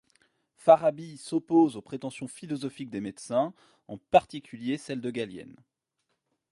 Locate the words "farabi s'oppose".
0.55-1.77